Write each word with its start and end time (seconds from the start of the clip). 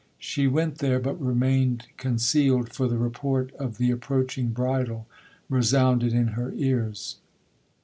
She 0.17 0.47
went 0.47 0.79
there, 0.79 0.99
but 0.99 1.21
remained 1.23 1.85
concealed, 1.97 2.73
for 2.73 2.87
the 2.87 2.97
report 2.97 3.53
of 3.57 3.77
the 3.77 3.91
approaching 3.91 4.47
bridal 4.49 5.05
resounded 5.47 6.11
in 6.11 6.29
her 6.29 6.51
ears. 6.55 7.17